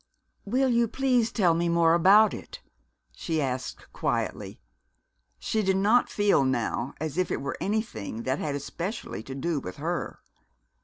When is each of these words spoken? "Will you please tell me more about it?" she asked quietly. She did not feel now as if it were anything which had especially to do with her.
"Will 0.45 0.69
you 0.69 0.87
please 0.87 1.31
tell 1.31 1.53
me 1.53 1.69
more 1.69 1.93
about 1.93 2.33
it?" 2.33 2.59
she 3.15 3.39
asked 3.39 3.93
quietly. 3.93 4.59
She 5.37 5.61
did 5.61 5.77
not 5.77 6.09
feel 6.09 6.43
now 6.43 6.95
as 6.99 7.19
if 7.19 7.29
it 7.29 7.39
were 7.39 7.55
anything 7.61 8.17
which 8.23 8.27
had 8.39 8.55
especially 8.55 9.21
to 9.21 9.35
do 9.35 9.59
with 9.59 9.75
her. 9.77 10.17